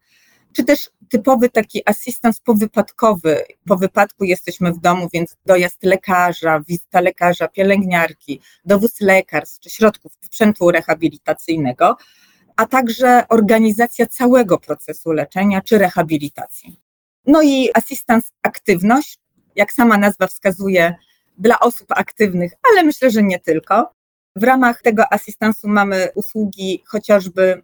czy 0.53 0.65
też 0.65 0.91
typowy 1.09 1.49
taki 1.49 1.83
asystans 1.87 2.41
powypadkowy. 2.41 3.45
Po 3.69 3.77
wypadku 3.77 4.25
jesteśmy 4.25 4.73
w 4.73 4.81
domu, 4.81 5.09
więc 5.13 5.37
dojazd 5.47 5.83
lekarza, 5.83 6.61
wizyta 6.69 7.01
lekarza, 7.01 7.49
pielęgniarki, 7.49 8.41
dowóz 8.65 9.01
lekarstw 9.01 9.61
czy 9.61 9.71
środków 9.71 10.13
sprzętu 10.25 10.71
rehabilitacyjnego, 10.71 11.97
a 12.57 12.67
także 12.67 13.29
organizacja 13.29 14.07
całego 14.07 14.59
procesu 14.59 15.13
leczenia 15.13 15.61
czy 15.61 15.79
rehabilitacji. 15.79 16.81
No 17.27 17.43
i 17.43 17.71
asystans 17.75 18.33
aktywność, 18.43 19.19
jak 19.57 19.73
sama 19.73 19.99
nazwa 19.99 20.27
wskazuje, 20.27 20.95
dla 21.39 21.61
osób 21.61 21.87
aktywnych, 21.89 22.53
ale 22.71 22.83
myślę, 22.83 23.11
że 23.11 23.23
nie 23.23 23.39
tylko. 23.39 23.93
W 24.37 24.43
ramach 24.43 24.83
tego 24.83 25.13
asystansu 25.13 25.69
mamy 25.69 26.09
usługi 26.15 26.83
chociażby 26.87 27.63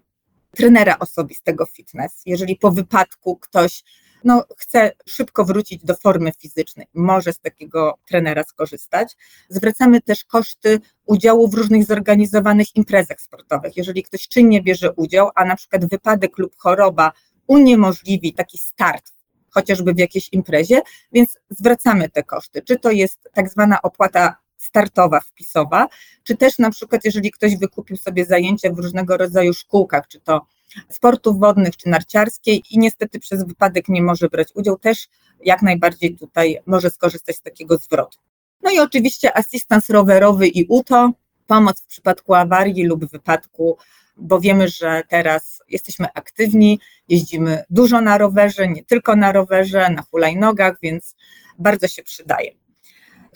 trenera 0.56 0.98
osobistego 0.98 1.66
fitness. 1.66 2.22
Jeżeli 2.26 2.56
po 2.56 2.70
wypadku 2.70 3.36
ktoś 3.36 3.82
no, 4.24 4.44
chce 4.56 4.92
szybko 5.06 5.44
wrócić 5.44 5.84
do 5.84 5.94
formy 5.94 6.32
fizycznej, 6.38 6.86
może 6.94 7.32
z 7.32 7.40
takiego 7.40 7.98
trenera 8.08 8.44
skorzystać. 8.44 9.16
Zwracamy 9.48 10.00
też 10.00 10.24
koszty 10.24 10.80
udziału 11.06 11.48
w 11.48 11.54
różnych 11.54 11.84
zorganizowanych 11.84 12.76
imprezach 12.76 13.20
sportowych. 13.20 13.76
Jeżeli 13.76 14.02
ktoś 14.02 14.28
czynnie 14.28 14.62
bierze 14.62 14.92
udział, 14.92 15.30
a 15.34 15.44
na 15.44 15.56
przykład 15.56 15.90
wypadek 15.90 16.38
lub 16.38 16.56
choroba 16.56 17.12
uniemożliwi 17.46 18.32
taki 18.32 18.58
start 18.58 19.12
chociażby 19.50 19.94
w 19.94 19.98
jakiejś 19.98 20.28
imprezie, 20.32 20.80
więc 21.12 21.38
zwracamy 21.50 22.08
te 22.08 22.22
koszty. 22.22 22.62
Czy 22.62 22.78
to 22.78 22.90
jest 22.90 23.18
tak 23.32 23.48
zwana 23.48 23.82
opłata 23.82 24.36
startowa, 24.58 25.20
wpisowa, 25.20 25.88
czy 26.24 26.36
też 26.36 26.58
na 26.58 26.70
przykład, 26.70 27.04
jeżeli 27.04 27.30
ktoś 27.30 27.56
wykupił 27.56 27.96
sobie 27.96 28.24
zajęcia 28.24 28.72
w 28.72 28.78
różnego 28.78 29.16
rodzaju 29.16 29.54
szkółkach, 29.54 30.08
czy 30.08 30.20
to 30.20 30.46
sportów 30.88 31.38
wodnych, 31.38 31.76
czy 31.76 31.88
narciarskiej 31.88 32.62
i 32.70 32.78
niestety 32.78 33.20
przez 33.20 33.44
wypadek 33.44 33.88
nie 33.88 34.02
może 34.02 34.28
brać 34.28 34.48
udziału, 34.54 34.78
też 34.78 35.08
jak 35.44 35.62
najbardziej 35.62 36.16
tutaj 36.16 36.58
może 36.66 36.90
skorzystać 36.90 37.36
z 37.36 37.42
takiego 37.42 37.76
zwrotu. 37.78 38.18
No 38.62 38.70
i 38.70 38.78
oczywiście 38.78 39.36
asystans 39.36 39.90
rowerowy 39.90 40.48
i 40.48 40.66
UTO, 40.68 41.10
pomoc 41.46 41.80
w 41.80 41.86
przypadku 41.86 42.34
awarii 42.34 42.84
lub 42.84 43.04
wypadku, 43.04 43.78
bo 44.16 44.40
wiemy, 44.40 44.68
że 44.68 45.02
teraz 45.08 45.62
jesteśmy 45.68 46.06
aktywni, 46.14 46.80
jeździmy 47.08 47.64
dużo 47.70 48.00
na 48.00 48.18
rowerze, 48.18 48.68
nie 48.68 48.84
tylko 48.84 49.16
na 49.16 49.32
rowerze, 49.32 49.90
na 49.90 50.02
hulajnogach, 50.02 50.76
więc 50.82 51.16
bardzo 51.58 51.88
się 51.88 52.02
przydaje. 52.02 52.52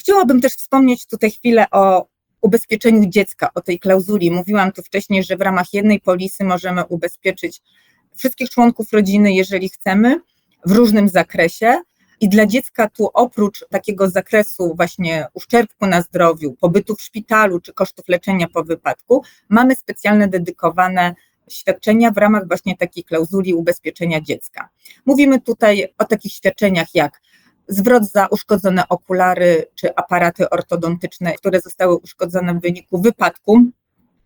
Chciałabym 0.02 0.40
też 0.40 0.52
wspomnieć 0.52 1.06
tutaj 1.06 1.30
chwilę 1.30 1.66
o 1.70 2.06
ubezpieczeniu 2.40 3.08
dziecka, 3.08 3.50
o 3.54 3.60
tej 3.60 3.78
klauzuli. 3.78 4.30
Mówiłam 4.30 4.72
tu 4.72 4.82
wcześniej, 4.82 5.24
że 5.24 5.36
w 5.36 5.40
ramach 5.40 5.72
jednej 5.72 6.00
polisy 6.00 6.44
możemy 6.44 6.84
ubezpieczyć 6.86 7.62
wszystkich 8.14 8.50
członków 8.50 8.92
rodziny, 8.92 9.32
jeżeli 9.32 9.68
chcemy, 9.68 10.20
w 10.66 10.72
różnym 10.72 11.08
zakresie. 11.08 11.80
I 12.20 12.28
dla 12.28 12.46
dziecka 12.46 12.88
tu 12.88 13.10
oprócz 13.14 13.64
takiego 13.70 14.10
zakresu 14.10 14.74
właśnie 14.76 15.26
uszczerbku 15.34 15.86
na 15.86 16.02
zdrowiu, 16.02 16.56
pobytu 16.60 16.96
w 16.96 17.02
szpitalu 17.02 17.60
czy 17.60 17.72
kosztów 17.72 18.08
leczenia 18.08 18.46
po 18.54 18.64
wypadku, 18.64 19.22
mamy 19.48 19.76
specjalne 19.76 20.28
dedykowane 20.28 21.14
świadczenia 21.50 22.10
w 22.10 22.16
ramach 22.16 22.48
właśnie 22.48 22.76
takiej 22.76 23.04
klauzuli 23.04 23.54
ubezpieczenia 23.54 24.20
dziecka. 24.20 24.68
Mówimy 25.06 25.40
tutaj 25.40 25.88
o 25.98 26.04
takich 26.04 26.32
świadczeniach 26.32 26.94
jak 26.94 27.20
zwrot 27.68 28.04
za 28.04 28.26
uszkodzone 28.26 28.88
okulary 28.88 29.66
czy 29.74 29.94
aparaty 29.94 30.50
ortodontyczne, 30.50 31.32
które 31.32 31.60
zostały 31.60 31.96
uszkodzone 31.96 32.54
w 32.54 32.60
wyniku 32.60 33.02
wypadku. 33.02 33.62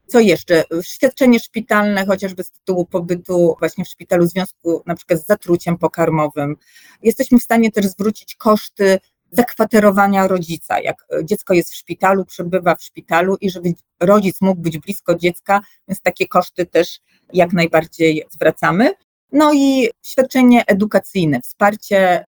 Co 0.06 0.20
jeszcze? 0.20 0.64
Świadczenie 0.82 1.40
szpitalne, 1.40 2.06
chociażby 2.06 2.44
z 2.44 2.50
tytułu 2.50 2.86
pobytu 2.86 3.56
właśnie 3.58 3.84
w 3.84 3.88
szpitalu 3.88 4.26
w 4.26 4.30
związku 4.30 4.82
na 4.86 4.94
przykład 4.94 5.20
z 5.20 5.26
zatruciem 5.26 5.78
pokarmowym. 5.78 6.56
Jesteśmy 7.02 7.38
w 7.38 7.42
stanie 7.42 7.72
też 7.72 7.86
zwrócić 7.86 8.36
koszty 8.36 8.98
zakwaterowania 9.30 10.26
rodzica. 10.28 10.80
Jak 10.80 11.06
dziecko 11.24 11.54
jest 11.54 11.70
w 11.70 11.74
szpitalu, 11.74 12.24
przebywa 12.24 12.74
w 12.74 12.82
szpitalu 12.82 13.36
i 13.40 13.50
żeby 13.50 13.72
rodzic 14.00 14.40
mógł 14.40 14.60
być 14.60 14.78
blisko 14.78 15.14
dziecka, 15.14 15.60
więc 15.88 16.00
takie 16.00 16.28
koszty 16.28 16.66
też 16.66 17.00
jak 17.32 17.52
najbardziej 17.52 18.24
zwracamy. 18.30 18.94
No 19.32 19.52
i 19.54 19.90
świadczenie 20.02 20.64
edukacyjne, 20.66 21.40
wsparcie 21.40 22.24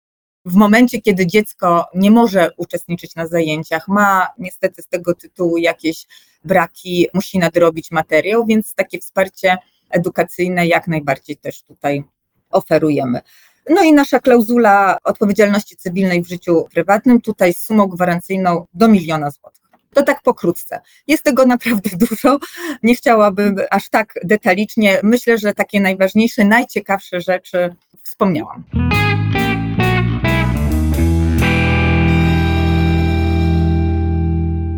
w 0.45 0.55
momencie, 0.55 1.01
kiedy 1.01 1.27
dziecko 1.27 1.85
nie 1.95 2.11
może 2.11 2.49
uczestniczyć 2.57 3.15
na 3.15 3.27
zajęciach, 3.27 3.87
ma 3.87 4.27
niestety 4.37 4.81
z 4.81 4.87
tego 4.87 5.15
tytułu 5.15 5.57
jakieś 5.57 6.05
braki, 6.45 7.07
musi 7.13 7.39
nadrobić 7.39 7.91
materiał, 7.91 8.45
więc 8.45 8.73
takie 8.75 8.99
wsparcie 8.99 9.57
edukacyjne 9.89 10.67
jak 10.67 10.87
najbardziej 10.87 11.37
też 11.37 11.61
tutaj 11.63 12.03
oferujemy. 12.49 13.21
No 13.69 13.83
i 13.83 13.93
nasza 13.93 14.19
klauzula 14.19 14.97
odpowiedzialności 15.03 15.77
cywilnej 15.77 16.23
w 16.23 16.27
życiu 16.27 16.65
prywatnym, 16.73 17.21
tutaj 17.21 17.53
z 17.53 17.65
sumą 17.65 17.87
gwarancyjną 17.87 18.65
do 18.73 18.87
miliona 18.87 19.31
złotych. 19.31 19.63
To 19.93 20.03
tak 20.03 20.21
pokrótce. 20.21 20.81
Jest 21.07 21.23
tego 21.23 21.45
naprawdę 21.45 21.89
dużo. 22.07 22.39
Nie 22.83 22.95
chciałabym 22.95 23.55
aż 23.71 23.89
tak 23.89 24.13
detalicznie. 24.23 24.99
Myślę, 25.03 25.37
że 25.37 25.53
takie 25.53 25.79
najważniejsze, 25.81 26.45
najciekawsze 26.45 27.21
rzeczy 27.21 27.75
wspomniałam. 28.03 28.63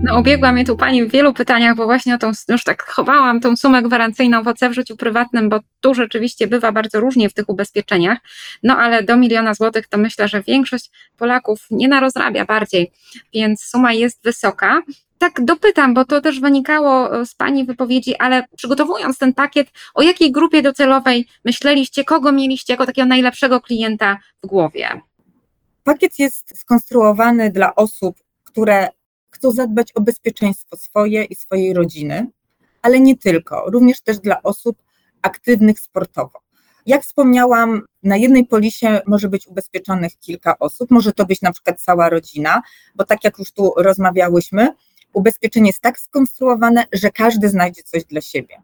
No, 0.03 0.15
obiegła 0.15 0.51
mnie 0.51 0.65
tu 0.65 0.77
Pani 0.77 1.05
w 1.05 1.11
wielu 1.11 1.33
pytaniach, 1.33 1.75
bo 1.75 1.85
właśnie 1.85 2.15
o 2.15 2.17
tą, 2.17 2.31
już 2.49 2.63
tak 2.63 2.83
chowałam 2.83 3.39
tą 3.39 3.55
sumę 3.55 3.81
gwarancyjną 3.81 4.43
w 4.43 4.47
OC 4.47 4.59
w 4.69 4.73
życiu 4.73 4.95
prywatnym, 4.97 5.49
bo 5.49 5.59
tu 5.81 5.93
rzeczywiście 5.93 6.47
bywa 6.47 6.71
bardzo 6.71 6.99
różnie 6.99 7.29
w 7.29 7.33
tych 7.33 7.49
ubezpieczeniach, 7.49 8.17
no 8.63 8.77
ale 8.77 9.03
do 9.03 9.17
miliona 9.17 9.53
złotych 9.53 9.87
to 9.87 9.97
myślę, 9.97 10.27
że 10.27 10.41
większość 10.41 10.91
Polaków 11.17 11.67
nie 11.71 11.87
narozrabia 11.87 12.45
bardziej, 12.45 12.91
więc 13.33 13.63
suma 13.63 13.93
jest 13.93 14.23
wysoka. 14.23 14.81
Tak 15.17 15.45
dopytam, 15.45 15.93
bo 15.93 16.05
to 16.05 16.21
też 16.21 16.39
wynikało 16.39 17.21
e, 17.21 17.25
z 17.25 17.35
Pani 17.35 17.65
wypowiedzi, 17.65 18.15
ale 18.15 18.43
przygotowując 18.57 19.17
ten 19.17 19.33
pakiet, 19.33 19.67
o 19.93 20.01
jakiej 20.01 20.31
grupie 20.31 20.61
docelowej 20.61 21.27
myśleliście, 21.45 22.03
kogo 22.03 22.31
mieliście 22.31 22.73
jako 22.73 22.85
takiego 22.85 23.07
najlepszego 23.07 23.61
klienta 23.61 24.17
w 24.43 24.47
głowie? 24.47 25.01
Pakiet 25.83 26.19
jest 26.19 26.59
skonstruowany 26.59 27.51
dla 27.51 27.75
osób, 27.75 28.15
które 28.43 28.89
chcą 29.35 29.51
zadbać 29.51 29.91
o 29.91 30.01
bezpieczeństwo 30.01 30.77
swoje 30.77 31.23
i 31.23 31.35
swojej 31.35 31.73
rodziny, 31.73 32.27
ale 32.81 32.99
nie 32.99 33.17
tylko, 33.17 33.63
również 33.69 34.01
też 34.01 34.19
dla 34.19 34.43
osób 34.43 34.77
aktywnych 35.21 35.79
sportowo. 35.79 36.39
Jak 36.85 37.03
wspomniałam, 37.03 37.81
na 38.03 38.17
jednej 38.17 38.45
polisie 38.45 39.01
może 39.05 39.29
być 39.29 39.47
ubezpieczonych 39.47 40.19
kilka 40.19 40.59
osób, 40.59 40.91
może 40.91 41.13
to 41.13 41.25
być 41.25 41.41
na 41.41 41.51
przykład 41.51 41.81
cała 41.81 42.09
rodzina, 42.09 42.61
bo 42.95 43.05
tak 43.05 43.23
jak 43.23 43.39
już 43.39 43.51
tu 43.51 43.73
rozmawiałyśmy, 43.77 44.73
ubezpieczenie 45.13 45.67
jest 45.67 45.81
tak 45.81 45.99
skonstruowane, 45.99 46.85
że 46.93 47.11
każdy 47.11 47.49
znajdzie 47.49 47.83
coś 47.83 48.05
dla 48.05 48.21
siebie. 48.21 48.61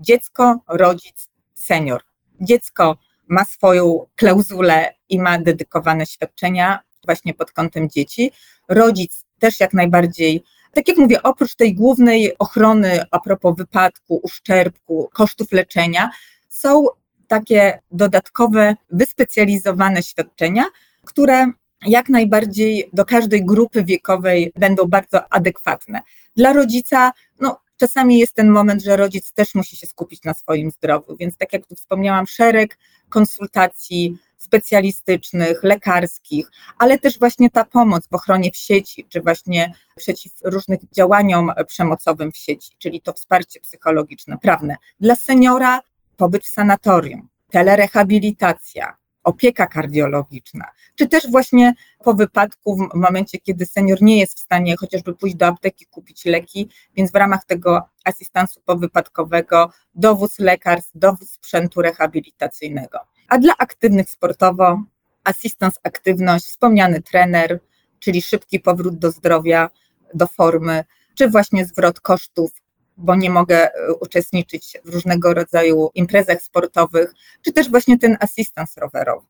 Dziecko, 0.00 0.60
rodzic, 0.68 1.28
senior. 1.54 2.02
Dziecko 2.40 2.96
ma 3.28 3.44
swoją 3.44 4.06
klauzulę 4.16 4.94
i 5.08 5.18
ma 5.18 5.38
dedykowane 5.38 6.06
świadczenia 6.06 6.80
właśnie 7.04 7.34
pod 7.34 7.52
kątem 7.52 7.90
dzieci. 7.90 8.32
Rodzic 8.68 9.23
też 9.44 9.60
jak 9.60 9.72
najbardziej 9.74 10.44
tak 10.72 10.88
jak 10.88 10.98
mówię, 10.98 11.22
oprócz 11.22 11.54
tej 11.54 11.74
głównej 11.74 12.38
ochrony 12.38 13.00
a 13.10 13.20
propos 13.20 13.56
wypadku, 13.56 14.20
uszczerbku, 14.22 15.10
kosztów 15.12 15.52
leczenia, 15.52 16.10
są 16.48 16.86
takie 17.28 17.78
dodatkowe, 17.90 18.76
wyspecjalizowane 18.90 20.02
świadczenia, 20.02 20.64
które 21.04 21.46
jak 21.86 22.08
najbardziej 22.08 22.90
do 22.92 23.04
każdej 23.04 23.44
grupy 23.44 23.84
wiekowej 23.84 24.52
będą 24.56 24.84
bardzo 24.84 25.32
adekwatne. 25.32 26.00
Dla 26.36 26.52
rodzica, 26.52 27.12
no, 27.40 27.60
czasami 27.76 28.18
jest 28.18 28.34
ten 28.34 28.50
moment, 28.50 28.82
że 28.82 28.96
rodzic 28.96 29.32
też 29.32 29.54
musi 29.54 29.76
się 29.76 29.86
skupić 29.86 30.22
na 30.22 30.34
swoim 30.34 30.70
zdrowiu, 30.70 31.16
więc 31.16 31.36
tak 31.36 31.52
jak 31.52 31.66
tu 31.66 31.74
wspomniałam, 31.74 32.26
szereg 32.26 32.78
konsultacji 33.08 34.18
specjalistycznych, 34.44 35.62
lekarskich, 35.62 36.50
ale 36.78 36.98
też 36.98 37.18
właśnie 37.18 37.50
ta 37.50 37.64
pomoc 37.64 38.08
w 38.08 38.14
ochronie 38.14 38.50
w 38.50 38.56
sieci, 38.56 39.06
czy 39.08 39.20
właśnie 39.20 39.74
przeciw 39.96 40.32
różnych 40.44 40.80
działaniom 40.92 41.52
przemocowym 41.66 42.32
w 42.32 42.36
sieci, 42.36 42.76
czyli 42.78 43.00
to 43.00 43.12
wsparcie 43.12 43.60
psychologiczne, 43.60 44.38
prawne. 44.38 44.76
Dla 45.00 45.14
seniora 45.14 45.80
pobyt 46.16 46.44
w 46.44 46.48
sanatorium, 46.48 47.28
telerehabilitacja, 47.50 48.96
opieka 49.24 49.66
kardiologiczna, 49.66 50.64
czy 50.94 51.08
też 51.08 51.30
właśnie 51.30 51.74
po 52.04 52.14
wypadku, 52.14 52.76
w 52.76 52.94
momencie, 52.94 53.38
kiedy 53.38 53.66
senior 53.66 54.02
nie 54.02 54.18
jest 54.18 54.36
w 54.36 54.40
stanie 54.40 54.76
chociażby 54.76 55.14
pójść 55.14 55.36
do 55.36 55.46
apteki, 55.46 55.86
kupić 55.86 56.24
leki, 56.24 56.68
więc 56.96 57.12
w 57.12 57.14
ramach 57.14 57.44
tego 57.44 57.88
asystansu 58.04 58.60
powypadkowego 58.64 59.72
dowóz 59.94 60.38
lekarstw, 60.38 60.92
dowóz 60.94 61.30
sprzętu 61.30 61.82
rehabilitacyjnego. 61.82 62.98
A 63.34 63.38
dla 63.38 63.54
aktywnych 63.58 64.10
sportowo 64.10 64.82
asystans 65.24 65.78
aktywność, 65.82 66.44
wspomniany 66.44 67.02
trener, 67.02 67.60
czyli 67.98 68.22
szybki 68.22 68.60
powrót 68.60 68.98
do 68.98 69.10
zdrowia, 69.10 69.70
do 70.14 70.26
formy, 70.26 70.84
czy 71.14 71.28
właśnie 71.28 71.66
zwrot 71.66 72.00
kosztów 72.00 72.50
bo 72.96 73.14
nie 73.14 73.30
mogę 73.30 73.74
e, 73.74 73.92
uczestniczyć 74.00 74.78
w 74.84 74.94
różnego 74.94 75.34
rodzaju 75.34 75.90
imprezach 75.94 76.42
sportowych, 76.42 77.14
czy 77.42 77.52
też 77.52 77.70
właśnie 77.70 77.98
ten 77.98 78.16
asystans 78.20 78.76
rowerowy. 78.76 79.26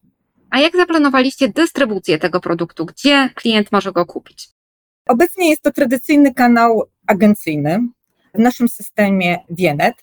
A 0.51 0.61
jak 0.61 0.77
zaplanowaliście 0.77 1.49
dystrybucję 1.49 2.19
tego 2.19 2.41
produktu? 2.41 2.87
Gdzie 2.87 3.31
klient 3.35 3.73
może 3.73 3.93
go 3.93 4.07
kupić? 4.07 4.49
Obecnie 5.09 5.51
jest 5.51 5.63
to 5.63 5.73
tradycyjny 5.73 6.35
kanał 6.35 6.83
agencyjny. 7.07 7.81
W 8.35 8.39
naszym 8.39 8.69
systemie 8.69 9.39
Wienet 9.51 9.95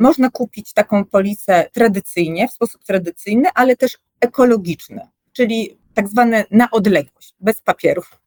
można 0.00 0.30
kupić 0.30 0.72
taką 0.72 1.04
polisę 1.04 1.68
tradycyjnie, 1.72 2.48
w 2.48 2.52
sposób 2.52 2.84
tradycyjny, 2.84 3.48
ale 3.54 3.76
też 3.76 3.98
ekologiczny, 4.20 5.00
czyli 5.32 5.78
tak 5.94 6.08
zwane 6.08 6.44
na 6.50 6.70
odległość, 6.70 7.34
bez 7.40 7.60
papierów. 7.60 8.20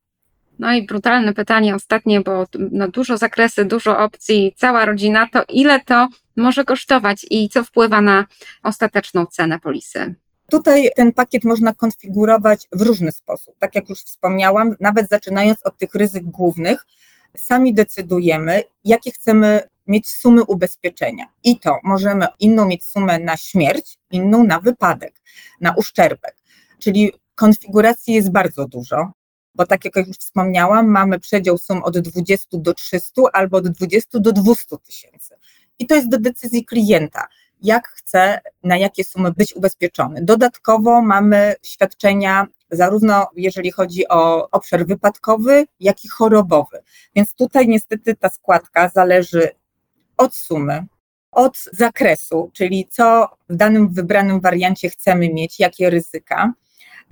No 0.60 0.74
i 0.74 0.86
brutalne 0.86 1.34
pytanie 1.34 1.76
ostatnie, 1.76 2.22
bo 2.22 2.46
no 2.72 2.88
dużo 2.88 3.18
zakresy, 3.18 3.66
dużo 3.66 3.98
opcji, 4.00 4.54
cała 4.58 4.86
rodzina, 4.86 5.28
to 5.32 5.44
ile 5.50 5.80
to 5.80 6.08
może 6.38 6.66
kosztować 6.66 7.26
i 7.30 7.50
co 7.50 7.64
wpływa 7.64 8.02
na 8.02 8.26
ostateczną 8.64 9.26
cenę 9.26 9.60
polisy? 9.60 10.16
Tutaj 10.52 10.90
ten 10.96 11.14
pakiet 11.14 11.44
można 11.44 11.74
konfigurować 11.74 12.68
w 12.72 12.82
różny 12.82 13.12
sposób. 13.12 13.56
Tak 13.60 13.76
jak 13.76 13.90
już 13.90 14.00
wspomniałam, 14.00 14.76
nawet 14.80 15.10
zaczynając 15.10 15.66
od 15.66 15.78
tych 15.78 15.96
ryzyk 15.96 16.24
głównych, 16.24 16.86
sami 17.38 17.74
decydujemy, 17.74 18.64
jakie 18.84 19.12
chcemy 19.12 19.62
mieć 19.88 20.10
sumy 20.12 20.44
ubezpieczenia. 20.44 21.26
I 21.44 21.60
to 21.60 21.78
możemy 21.84 22.28
inną 22.40 22.66
mieć 22.66 22.86
sumę 22.86 23.20
na 23.20 23.38
śmierć, 23.38 23.98
inną 24.12 24.44
na 24.44 24.60
wypadek, 24.60 25.22
na 25.62 25.74
uszczerbek. 25.76 26.36
Czyli 26.80 27.12
konfiguracji 27.36 28.14
jest 28.14 28.32
bardzo 28.32 28.68
dużo 28.68 29.12
bo 29.56 29.66
tak 29.66 29.86
jak 29.86 29.96
już 29.96 30.18
wspomniałam, 30.18 30.88
mamy 30.88 31.20
przedział 31.20 31.58
sum 31.58 31.84
od 31.84 32.00
20 32.00 32.48
do 32.54 32.74
300 32.74 33.22
albo 33.34 33.58
od 33.58 33.68
20 33.70 34.20
do 34.20 34.32
200 34.32 34.78
tysięcy. 34.78 35.36
I 35.80 35.88
to 35.88 35.96
jest 35.96 36.10
do 36.10 36.20
decyzji 36.20 36.66
klienta, 36.66 37.28
jak 37.62 37.88
chce, 37.88 38.42
na 38.64 38.78
jakie 38.78 39.04
sumy 39.04 39.32
być 39.32 39.56
ubezpieczony. 39.56 40.24
Dodatkowo 40.24 41.02
mamy 41.02 41.56
świadczenia 41.62 42.48
zarówno 42.76 43.28
jeżeli 43.36 43.72
chodzi 43.72 44.08
o 44.08 44.50
obszar 44.52 44.86
wypadkowy, 44.86 45.66
jak 45.80 46.06
i 46.06 46.08
chorobowy. 46.08 46.84
Więc 47.16 47.34
tutaj 47.34 47.68
niestety 47.68 48.16
ta 48.16 48.30
składka 48.30 48.90
zależy 48.90 49.50
od 50.18 50.36
sumy, 50.36 50.86
od 51.32 51.58
zakresu, 51.72 52.52
czyli 52.54 52.88
co 52.92 53.30
w 53.50 53.56
danym 53.56 53.90
wybranym 53.90 54.42
wariancie 54.42 54.90
chcemy 54.90 55.30
mieć, 55.34 55.60
jakie 55.60 55.90
ryzyka 55.90 56.54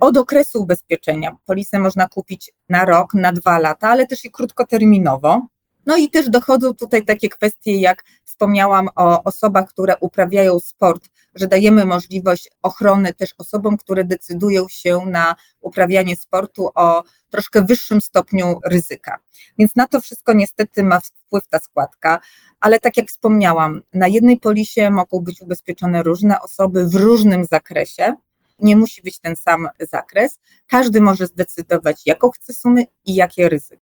od 0.00 0.16
okresu 0.16 0.62
ubezpieczenia. 0.62 1.36
Polisę 1.46 1.78
można 1.78 2.08
kupić 2.08 2.52
na 2.68 2.84
rok, 2.84 3.14
na 3.14 3.32
dwa 3.32 3.58
lata, 3.58 3.88
ale 3.88 4.06
też 4.06 4.24
i 4.24 4.30
krótkoterminowo. 4.30 5.46
No 5.86 5.96
i 5.96 6.10
też 6.10 6.30
dochodzą 6.30 6.74
tutaj 6.74 7.04
takie 7.04 7.28
kwestie, 7.28 7.80
jak 7.80 8.04
wspomniałam 8.24 8.88
o 8.96 9.22
osobach, 9.24 9.68
które 9.68 9.96
uprawiają 10.00 10.60
sport, 10.60 11.08
że 11.34 11.46
dajemy 11.46 11.84
możliwość 11.84 12.50
ochrony 12.62 13.14
też 13.14 13.34
osobom, 13.38 13.76
które 13.76 14.04
decydują 14.04 14.68
się 14.68 15.00
na 15.06 15.36
uprawianie 15.60 16.16
sportu 16.16 16.70
o 16.74 17.02
troszkę 17.30 17.64
wyższym 17.64 18.00
stopniu 18.00 18.60
ryzyka. 18.66 19.18
Więc 19.58 19.76
na 19.76 19.88
to 19.88 20.00
wszystko 20.00 20.32
niestety 20.32 20.82
ma 20.82 21.00
wpływ 21.00 21.48
ta 21.48 21.58
składka, 21.58 22.20
ale 22.60 22.80
tak 22.80 22.96
jak 22.96 23.08
wspomniałam, 23.08 23.82
na 23.94 24.08
jednej 24.08 24.36
polisie 24.36 24.90
mogą 24.90 25.20
być 25.20 25.42
ubezpieczone 25.42 26.02
różne 26.02 26.40
osoby 26.40 26.86
w 26.86 26.94
różnym 26.94 27.44
zakresie 27.44 28.16
nie 28.62 28.76
musi 28.76 29.02
być 29.02 29.18
ten 29.18 29.36
sam 29.36 29.68
zakres. 29.80 30.38
Każdy 30.66 31.00
może 31.00 31.26
zdecydować, 31.26 32.06
jaką 32.06 32.30
chce 32.30 32.52
sumy 32.52 32.84
i 33.04 33.14
jakie 33.14 33.48
ryzyko. 33.48 33.81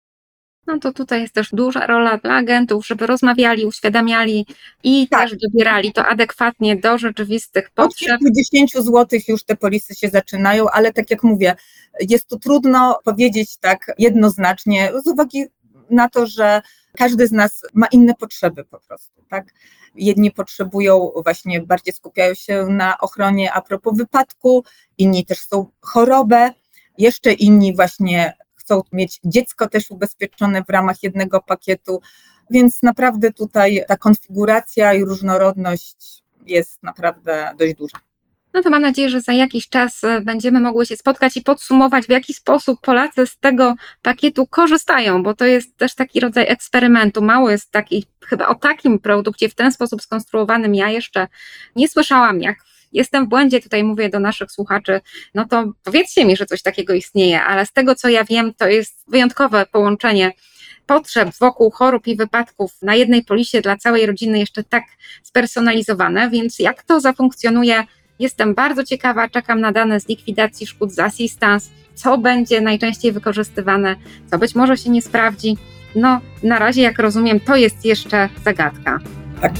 No 0.66 0.78
to 0.78 0.92
tutaj 0.92 1.20
jest 1.20 1.34
też 1.34 1.48
duża 1.52 1.86
rola 1.86 2.18
dla 2.18 2.34
agentów, 2.34 2.86
żeby 2.86 3.06
rozmawiali, 3.06 3.66
uświadamiali 3.66 4.46
i 4.82 5.08
tak. 5.08 5.20
też 5.20 5.38
dobierali 5.38 5.92
to 5.92 6.06
adekwatnie 6.06 6.76
do 6.76 6.98
rzeczywistych 6.98 7.70
potrzeb. 7.70 8.20
Od 8.26 8.34
10 8.34 8.72
zł 8.72 9.20
już 9.28 9.44
te 9.44 9.56
polisy 9.56 9.94
się 9.94 10.08
zaczynają, 10.08 10.68
ale 10.68 10.92
tak 10.92 11.10
jak 11.10 11.22
mówię, 11.22 11.54
jest 12.00 12.28
tu 12.28 12.38
trudno 12.38 12.98
powiedzieć 13.04 13.56
tak 13.56 13.94
jednoznacznie 13.98 14.92
z 15.04 15.06
uwagi 15.06 15.44
na 15.90 16.08
to, 16.08 16.26
że 16.26 16.62
każdy 16.96 17.26
z 17.26 17.32
nas 17.32 17.62
ma 17.74 17.86
inne 17.86 18.14
potrzeby 18.14 18.64
po 18.64 18.80
prostu, 18.80 19.22
tak? 19.28 19.54
Jedni 19.94 20.30
potrzebują 20.30 21.10
właśnie, 21.22 21.60
bardziej 21.60 21.94
skupiają 21.94 22.34
się 22.34 22.66
na 22.66 22.98
ochronie 22.98 23.52
a 23.52 23.60
propos 23.62 23.96
wypadku, 23.96 24.64
inni 24.98 25.24
też 25.24 25.38
są 25.38 25.66
chorobę, 25.80 26.52
jeszcze 26.98 27.32
inni 27.32 27.76
właśnie 27.76 28.32
chcą 28.66 28.82
mieć 28.92 29.20
dziecko 29.24 29.68
też 29.68 29.90
ubezpieczone 29.90 30.64
w 30.64 30.70
ramach 30.70 31.02
jednego 31.02 31.40
pakietu, 31.40 32.00
więc 32.50 32.82
naprawdę 32.82 33.32
tutaj 33.32 33.84
ta 33.88 33.96
konfiguracja 33.96 34.94
i 34.94 35.04
różnorodność 35.04 36.22
jest 36.46 36.82
naprawdę 36.82 37.54
dość 37.58 37.74
duża. 37.74 37.98
No 38.54 38.62
to 38.62 38.70
mam 38.70 38.82
nadzieję, 38.82 39.08
że 39.08 39.20
za 39.20 39.32
jakiś 39.32 39.68
czas 39.68 40.04
e, 40.04 40.20
będziemy 40.20 40.60
mogły 40.60 40.86
się 40.86 40.96
spotkać 40.96 41.36
i 41.36 41.42
podsumować, 41.42 42.06
w 42.06 42.10
jaki 42.10 42.34
sposób 42.34 42.80
Polacy 42.80 43.26
z 43.26 43.38
tego 43.38 43.74
pakietu 44.02 44.46
korzystają, 44.46 45.22
bo 45.22 45.34
to 45.34 45.44
jest 45.44 45.76
też 45.76 45.94
taki 45.94 46.20
rodzaj 46.20 46.46
eksperymentu. 46.48 47.22
Mało 47.22 47.50
jest 47.50 47.70
taki, 47.70 48.06
chyba 48.26 48.48
o 48.48 48.54
takim 48.54 48.98
produkcie 48.98 49.48
w 49.48 49.54
ten 49.54 49.72
sposób 49.72 50.02
skonstruowanym 50.02 50.74
ja 50.74 50.90
jeszcze 50.90 51.28
nie 51.76 51.88
słyszałam, 51.88 52.40
jak 52.40 52.56
jestem 52.92 53.26
w 53.26 53.28
błędzie, 53.28 53.60
tutaj 53.60 53.84
mówię 53.84 54.08
do 54.08 54.20
naszych 54.20 54.52
słuchaczy, 54.52 55.00
no 55.34 55.44
to 55.48 55.72
powiedzcie 55.84 56.24
mi, 56.24 56.36
że 56.36 56.46
coś 56.46 56.62
takiego 56.62 56.94
istnieje, 56.94 57.42
ale 57.42 57.66
z 57.66 57.72
tego 57.72 57.94
co 57.94 58.08
ja 58.08 58.24
wiem, 58.24 58.54
to 58.54 58.68
jest 58.68 59.04
wyjątkowe 59.08 59.66
połączenie 59.66 60.32
potrzeb 60.86 61.30
wokół 61.40 61.70
chorób 61.70 62.06
i 62.06 62.16
wypadków 62.16 62.82
na 62.82 62.94
jednej 62.94 63.24
polisie 63.24 63.60
dla 63.60 63.76
całej 63.76 64.06
rodziny 64.06 64.38
jeszcze 64.38 64.64
tak 64.64 64.84
spersonalizowane, 65.22 66.30
więc 66.30 66.58
jak 66.58 66.82
to 66.82 67.00
zafunkcjonuje 67.00 67.84
Jestem 68.18 68.54
bardzo 68.54 68.84
ciekawa, 68.84 69.28
czekam 69.28 69.60
na 69.60 69.72
dane 69.72 70.00
z 70.00 70.08
likwidacji 70.08 70.66
szkód 70.66 70.92
z 70.92 70.98
assistance, 70.98 71.70
co 71.94 72.18
będzie 72.18 72.60
najczęściej 72.60 73.12
wykorzystywane, 73.12 73.96
co 74.30 74.38
być 74.38 74.54
może 74.54 74.76
się 74.76 74.90
nie 74.90 75.02
sprawdzi. 75.02 75.56
No, 75.94 76.20
na 76.42 76.58
razie, 76.58 76.82
jak 76.82 76.98
rozumiem, 76.98 77.40
to 77.40 77.56
jest 77.56 77.84
jeszcze 77.84 78.28
zagadka. 78.44 78.98
Tak. 79.40 79.52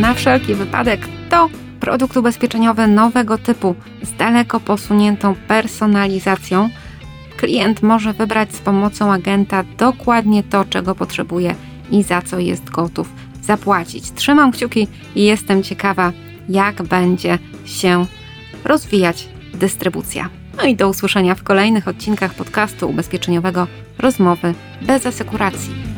Na 0.00 0.14
wszelki 0.14 0.54
wypadek 0.54 1.08
to 1.30 1.48
Produkt 1.80 2.16
ubezpieczeniowy 2.16 2.86
nowego 2.86 3.38
typu 3.38 3.74
z 4.02 4.12
daleko 4.12 4.60
posuniętą 4.60 5.34
personalizacją. 5.48 6.68
Klient 7.36 7.82
może 7.82 8.12
wybrać 8.12 8.54
z 8.54 8.58
pomocą 8.58 9.12
agenta 9.12 9.64
dokładnie 9.78 10.42
to, 10.42 10.64
czego 10.64 10.94
potrzebuje 10.94 11.54
i 11.90 12.02
za 12.02 12.22
co 12.22 12.38
jest 12.38 12.70
gotów 12.70 13.08
zapłacić. 13.42 14.12
Trzymam 14.12 14.52
kciuki 14.52 14.88
i 15.14 15.24
jestem 15.24 15.62
ciekawa, 15.62 16.12
jak 16.48 16.82
będzie 16.82 17.38
się 17.64 18.06
rozwijać 18.64 19.28
dystrybucja. 19.54 20.28
No 20.56 20.64
i 20.64 20.76
do 20.76 20.88
usłyszenia 20.88 21.34
w 21.34 21.42
kolejnych 21.42 21.88
odcinkach 21.88 22.34
podcastu 22.34 22.90
ubezpieczeniowego 22.90 23.66
Rozmowy 23.98 24.54
bez 24.82 25.06
asekuracji. 25.06 25.93